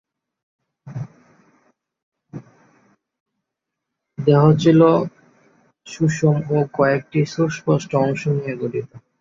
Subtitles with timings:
[4.17, 4.81] দেহ ছিল
[5.87, 8.89] সুষম ও কয়েকটি সুস্পষ্ট অংশ নিয়ে গঠিত।